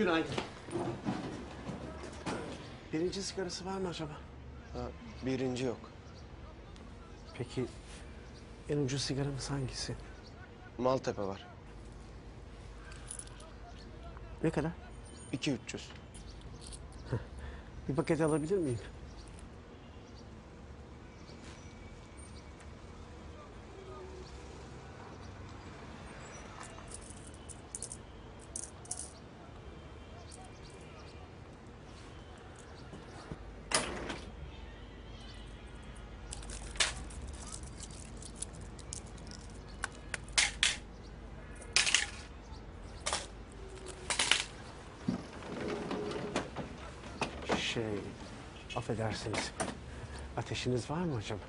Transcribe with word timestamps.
Günaydın. 0.00 0.34
Birinci 2.92 3.22
sigarası 3.22 3.66
var 3.66 3.78
mı 3.78 3.88
acaba? 3.88 4.12
Ha, 4.72 4.88
birinci 5.26 5.64
yok. 5.64 5.90
Peki 7.34 7.64
en 8.68 8.76
ucuz 8.78 9.02
sigaramız 9.02 9.50
hangisi? 9.50 9.94
Maltepe 10.78 11.22
var. 11.22 11.46
Ne 14.42 14.50
kadar? 14.50 14.70
2-300. 15.32 15.56
Bir 17.88 17.94
paket 17.94 18.20
alabilir 18.20 18.58
miyim? 18.58 18.78
Şey, 47.80 47.88
affedersiniz. 48.76 49.52
Ateşiniz 50.36 50.90
var 50.90 51.04
mı 51.04 51.16
acaba? 51.16 51.40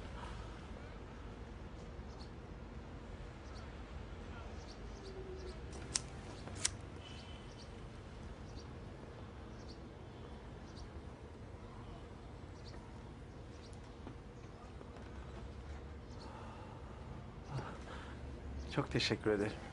Çok 18.75 18.91
teşekkür 18.91 19.31
ederim. 19.31 19.70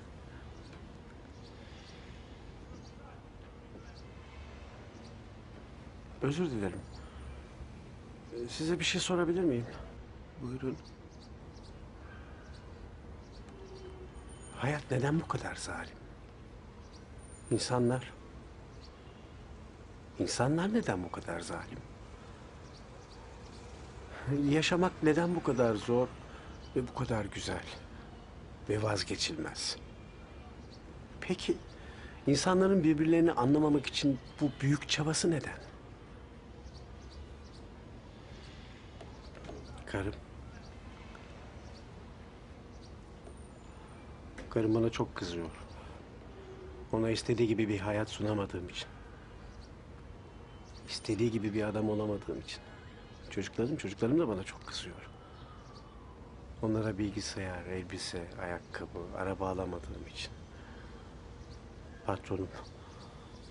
Özür 6.28 6.50
dilerim. 6.50 6.80
Size 8.48 8.78
bir 8.78 8.84
şey 8.84 9.00
sorabilir 9.00 9.40
miyim? 9.40 9.66
Buyurun. 10.42 10.76
Hayat 14.56 14.82
neden 14.90 15.20
bu 15.20 15.28
kadar 15.28 15.54
zalim? 15.56 15.96
İnsanlar... 17.50 18.12
İnsanlar 20.18 20.74
neden 20.74 21.04
bu 21.04 21.10
kadar 21.10 21.40
zalim? 21.40 21.78
Yaşamak 24.48 24.92
neden 25.02 25.34
bu 25.34 25.42
kadar 25.42 25.74
zor 25.74 26.08
ve 26.76 26.88
bu 26.88 26.94
kadar 26.94 27.24
güzel 27.24 27.64
ve 28.68 28.82
vazgeçilmez? 28.82 29.76
Peki 31.20 31.56
insanların 32.26 32.84
birbirlerini 32.84 33.32
anlamamak 33.32 33.86
için 33.86 34.18
bu 34.40 34.50
büyük 34.60 34.88
çabası 34.88 35.30
neden? 35.30 35.67
Karım. 39.92 40.14
Karım 44.50 44.74
bana 44.74 44.90
çok 44.90 45.14
kızıyor. 45.14 45.50
Ona 46.92 47.10
istediği 47.10 47.48
gibi 47.48 47.68
bir 47.68 47.80
hayat 47.80 48.08
sunamadığım 48.08 48.68
için. 48.68 48.88
İstediği 50.88 51.30
gibi 51.30 51.54
bir 51.54 51.62
adam 51.62 51.90
olamadığım 51.90 52.40
için. 52.40 52.60
Çocuklarım, 53.30 53.76
çocuklarım 53.76 54.18
da 54.18 54.28
bana 54.28 54.44
çok 54.44 54.66
kızıyor. 54.66 55.08
Onlara 56.62 56.98
bilgisayar, 56.98 57.66
elbise, 57.66 58.26
ayakkabı, 58.42 58.98
araba 59.16 59.48
alamadığım 59.48 60.06
için. 60.14 60.30
Patronum, 62.06 62.48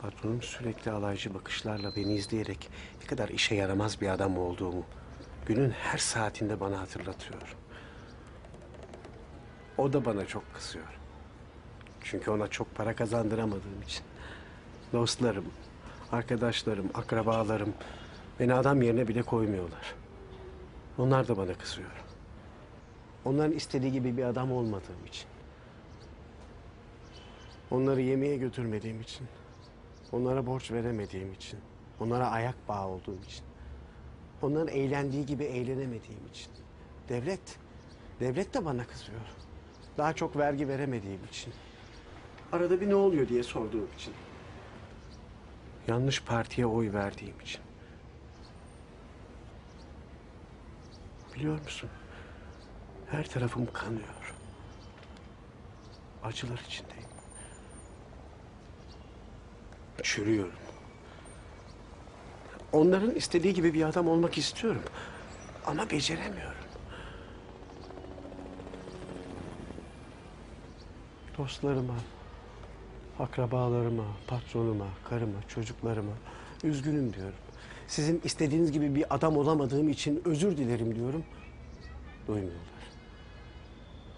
patronum 0.01 0.41
sürekli 0.41 0.91
alaycı 0.91 1.33
bakışlarla 1.33 1.95
beni 1.95 2.15
izleyerek 2.15 2.69
ne 3.01 3.07
kadar 3.07 3.29
işe 3.29 3.55
yaramaz 3.55 4.01
bir 4.01 4.07
adam 4.07 4.37
olduğumu 4.37 4.85
günün 5.47 5.69
her 5.69 5.97
saatinde 5.97 6.59
bana 6.59 6.81
hatırlatıyor. 6.81 7.55
O 9.77 9.93
da 9.93 10.05
bana 10.05 10.25
çok 10.25 10.53
kızıyor. 10.53 10.99
Çünkü 12.03 12.31
ona 12.31 12.47
çok 12.47 12.75
para 12.75 12.95
kazandıramadığım 12.95 13.81
için. 13.85 14.03
Dostlarım, 14.93 15.45
arkadaşlarım, 16.11 16.89
akrabalarım 16.93 17.73
beni 18.39 18.53
adam 18.53 18.81
yerine 18.81 19.07
bile 19.07 19.21
koymuyorlar. 19.21 19.95
Onlar 20.97 21.27
da 21.27 21.37
bana 21.37 21.53
kızıyor. 21.53 22.03
Onların 23.25 23.55
istediği 23.55 23.91
gibi 23.91 24.17
bir 24.17 24.23
adam 24.23 24.51
olmadığım 24.51 25.05
için. 25.07 25.27
Onları 27.71 28.01
yemeğe 28.01 28.37
götürmediğim 28.37 29.01
için. 29.01 29.27
Onlara 30.11 30.45
borç 30.45 30.71
veremediğim 30.71 31.33
için. 31.33 31.59
Onlara 31.99 32.27
ayak 32.29 32.55
bağı 32.67 32.87
olduğum 32.87 33.21
için. 33.25 33.46
Onların 34.41 34.67
eğlendiği 34.67 35.25
gibi 35.25 35.43
eğlenemediğim 35.43 36.27
için. 36.31 36.51
Devlet, 37.09 37.59
devlet 38.19 38.53
de 38.53 38.65
bana 38.65 38.87
kızıyor. 38.87 39.19
Daha 39.97 40.13
çok 40.13 40.37
vergi 40.37 40.67
veremediğim 40.67 41.25
için. 41.25 41.53
Arada 42.51 42.81
bir 42.81 42.89
ne 42.89 42.95
oluyor 42.95 43.27
diye 43.27 43.43
sorduğum 43.43 43.89
için. 43.95 44.13
Yanlış 45.87 46.23
partiye 46.23 46.67
oy 46.67 46.93
verdiğim 46.93 47.39
için. 47.39 47.61
Biliyor 51.35 51.61
musun? 51.61 51.89
Her 53.11 53.29
tarafım 53.29 53.67
kanıyor. 53.73 54.33
Acılar 56.23 56.63
içindeyim. 56.67 57.07
Çürüyorum. 60.03 60.66
Onların 62.77 63.15
istediği 63.15 63.53
gibi 63.53 63.73
bir 63.73 63.83
adam 63.83 64.07
olmak 64.07 64.37
istiyorum. 64.37 64.81
Ama 65.65 65.89
beceremiyorum. 65.89 66.67
Dostlarıma, 71.37 71.95
akrabalarıma, 73.19 74.05
patronuma, 74.27 74.87
karıma, 75.09 75.47
çocuklarıma 75.47 76.11
üzgünüm 76.63 77.13
diyorum. 77.13 77.39
Sizin 77.87 78.21
istediğiniz 78.23 78.71
gibi 78.71 78.95
bir 78.95 79.15
adam 79.15 79.37
olamadığım 79.37 79.89
için 79.89 80.21
özür 80.25 80.57
dilerim 80.57 80.95
diyorum. 80.95 81.23
Duymuyorlar. 82.27 82.61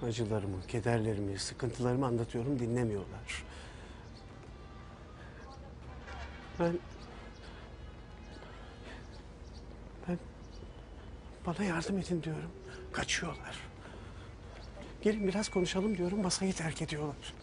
Acılarımı, 0.08 0.62
kederlerimi, 0.68 1.40
sıkıntılarımı 1.40 2.06
anlatıyorum, 2.06 2.60
dinlemiyorlar. 2.60 3.44
Ben 6.60 6.80
bana 11.46 11.64
yardım 11.64 11.98
edin 11.98 12.24
diyorum. 12.24 12.52
Kaçıyorlar. 12.94 13.60
Gelin 15.02 15.28
biraz 15.28 15.50
konuşalım 15.50 15.98
diyorum. 15.98 16.22
Masayı 16.22 16.54
terk 16.54 16.82
ediyorlar. 16.82 17.34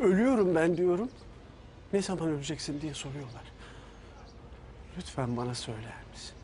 Ölüyorum 0.00 0.54
ben 0.54 0.76
diyorum. 0.76 1.10
Ne 1.92 2.02
zaman 2.02 2.28
öleceksin 2.28 2.80
diye 2.80 2.94
soruyorlar. 2.94 3.42
Lütfen 4.98 5.36
bana 5.36 5.54
söyler 5.54 6.02
misin? 6.12 6.34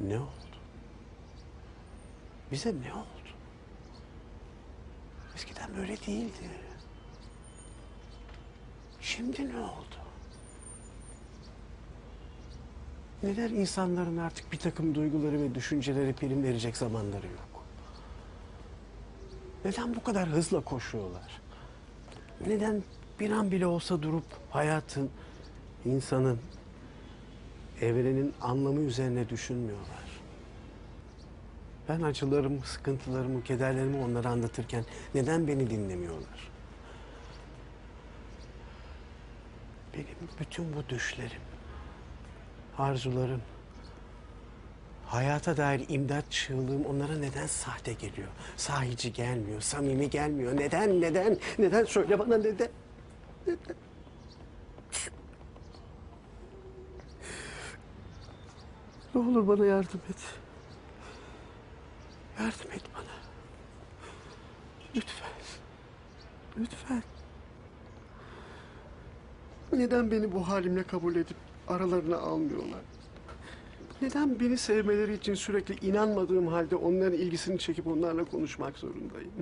Ne 0.00 0.18
oldu? 0.18 0.56
Bize 2.52 2.68
ne 2.68 2.94
oldu? 2.94 3.28
Eskiden 5.34 5.76
böyle 5.76 5.96
değildi. 6.06 6.50
Şimdi 9.00 9.48
ne 9.52 9.58
oldu? 9.58 9.97
Neden 13.22 13.48
insanların 13.48 14.16
artık 14.16 14.52
bir 14.52 14.58
takım 14.58 14.94
duyguları 14.94 15.40
ve 15.40 15.54
düşünceleri 15.54 16.12
prim 16.12 16.42
verecek 16.42 16.76
zamanları 16.76 17.26
yok? 17.26 17.64
Neden 19.64 19.94
bu 19.94 20.02
kadar 20.02 20.28
hızla 20.28 20.60
koşuyorlar? 20.60 21.40
Neden 22.46 22.82
bir 23.20 23.30
an 23.30 23.50
bile 23.50 23.66
olsa 23.66 24.02
durup 24.02 24.24
hayatın, 24.50 25.10
insanın, 25.84 26.38
evrenin 27.80 28.34
anlamı 28.40 28.80
üzerine 28.80 29.28
düşünmüyorlar? 29.28 30.08
Ben 31.88 32.02
acılarımı, 32.02 32.60
sıkıntılarımı, 32.62 33.44
kederlerimi 33.44 33.96
onlara 33.96 34.28
anlatırken 34.28 34.84
neden 35.14 35.48
beni 35.48 35.70
dinlemiyorlar? 35.70 36.50
Benim 39.94 40.06
bütün 40.40 40.76
bu 40.76 40.88
düşlerim, 40.88 41.40
arzularım, 42.78 43.42
hayata 45.06 45.56
dair 45.56 45.84
imdat 45.88 46.30
çığlığım 46.30 46.84
onlara 46.84 47.18
neden 47.18 47.46
sahte 47.46 47.92
geliyor? 47.92 48.28
Sahici 48.56 49.12
gelmiyor, 49.12 49.60
samimi 49.60 50.10
gelmiyor. 50.10 50.56
Neden, 50.56 51.00
neden, 51.00 51.38
neden? 51.58 51.84
Söyle 51.84 52.18
bana 52.18 52.36
neden, 52.36 52.68
neden? 53.46 53.76
Ne 59.14 59.20
olur 59.20 59.48
bana 59.48 59.66
yardım 59.66 60.00
et. 60.10 60.16
Yardım 62.38 62.72
et 62.72 62.82
bana. 62.94 63.04
Lütfen. 64.96 65.30
Lütfen. 66.58 67.02
Neden 69.72 70.10
beni 70.10 70.32
bu 70.32 70.48
halimle 70.48 70.82
kabul 70.82 71.16
edip 71.16 71.36
aralarına 71.68 72.16
almıyorlar? 72.16 72.80
Neden 74.02 74.40
beni 74.40 74.56
sevmeleri 74.56 75.14
için 75.14 75.34
sürekli 75.34 75.86
inanmadığım 75.86 76.46
halde 76.46 76.76
onların 76.76 77.12
ilgisini 77.12 77.58
çekip 77.58 77.86
onlarla 77.86 78.24
konuşmak 78.24 78.78
zorundayım? 78.78 79.32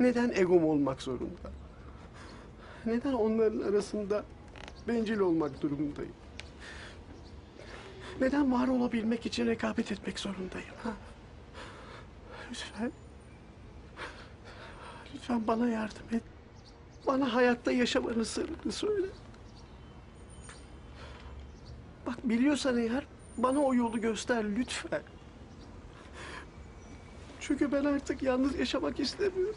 Neden 0.00 0.30
egom 0.34 0.64
olmak 0.64 1.02
zorunda? 1.02 1.50
Neden 2.86 3.12
onların 3.12 3.60
arasında 3.60 4.24
bencil 4.88 5.18
olmak 5.18 5.62
durumundayım? 5.62 6.12
Neden 8.20 8.52
var 8.52 8.68
olabilmek 8.68 9.26
için 9.26 9.46
rekabet 9.46 9.92
etmek 9.92 10.18
zorundayım? 10.18 10.74
Lütfen. 12.50 12.92
Lütfen 15.14 15.46
bana 15.46 15.68
yardım 15.68 16.06
et. 16.12 16.22
Bana 17.06 17.34
hayatta 17.34 17.72
yaşamanın 17.72 18.22
sırrını 18.22 18.72
söyle. 18.72 19.06
Bak 22.12 22.28
biliyorsan 22.28 22.78
eğer 22.78 23.06
bana 23.36 23.58
o 23.58 23.74
yolu 23.74 24.00
göster 24.00 24.44
lütfen. 24.56 25.02
Çünkü 27.40 27.72
ben 27.72 27.84
artık 27.84 28.22
yalnız 28.22 28.58
yaşamak 28.58 29.00
istemiyorum. 29.00 29.56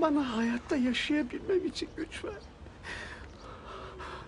Bana 0.00 0.36
hayatta 0.36 0.76
yaşayabilmem 0.76 1.66
için 1.66 1.88
lütfen. 1.98 2.40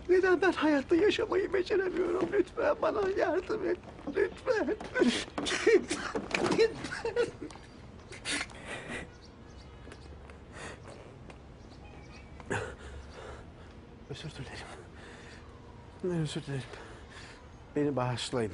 Neden 0.09 0.41
ben 0.41 0.53
hayatta 0.53 0.97
yaşamayı 0.97 1.53
beceremiyorum? 1.53 2.29
Lütfen 2.33 2.77
bana 2.83 3.11
yardım 3.19 3.69
et. 3.69 3.79
Lütfen. 4.17 4.67
Lütfen. 6.59 7.29
Özür 14.11 14.31
dilerim. 14.31 14.67
Ben 14.75 14.89
özür 16.05 16.43
dilerim. 16.43 16.63
Beni 17.77 17.97
bağışlayın. 17.97 18.53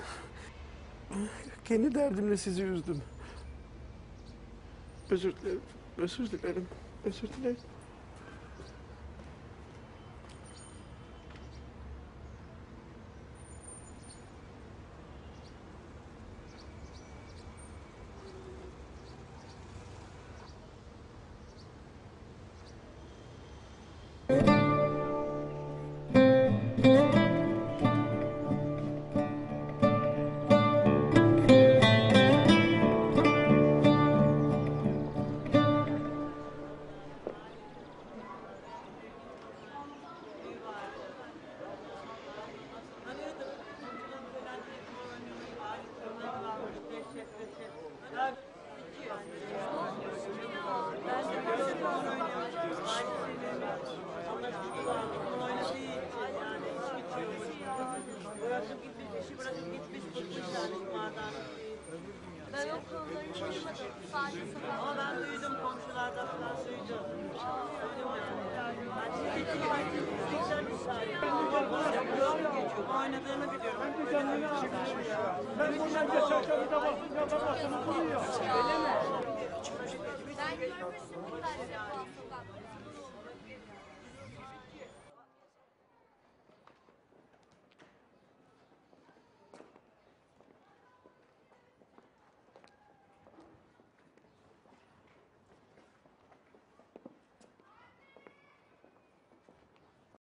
Kendi 1.65 1.95
derdimle 1.95 2.37
sizi 2.37 2.63
üzdüm. 2.63 3.03
Özür 5.11 5.35
dilerim. 5.37 5.61
Özür 5.99 6.31
dilerim. 6.31 6.69
Özür 7.05 7.29
dilerim. 7.29 7.57
Duydum 66.05 66.17
komşulardan 66.17 66.27
falan 66.27 66.57
duydum. 66.65 67.05
Duydum 67.13 68.11
yani. 68.57 68.77
Ben 68.97 69.09
çekildim 69.35 69.71
artık. 69.71 70.05
Güzel 70.41 70.63
bir 70.67 70.79
şarkı. 70.85 71.27
Oynadığını 72.99 73.47
biliyorum. 73.53 73.81
Ben 75.59 75.73
birkaç 75.73 75.99
defa. 76.13 76.35